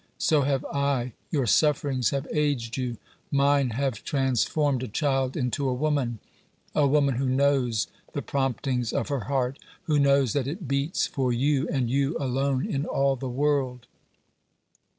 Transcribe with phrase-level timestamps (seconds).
[0.17, 1.13] So have I.
[1.29, 2.97] Your sufferings have aged you;
[3.29, 6.17] mine have transformed a child into a woman
[6.73, 11.31] a woman who knows the promptings of her heart, who knows that it beats for
[11.31, 13.85] you, and you alone in all the world.